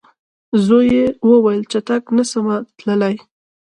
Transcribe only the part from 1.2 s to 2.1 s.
وویل چټک